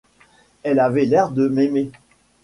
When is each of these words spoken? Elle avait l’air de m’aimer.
Elle 0.63 0.79
avait 0.79 1.05
l’air 1.05 1.29
de 1.29 1.47
m’aimer. 1.47 1.91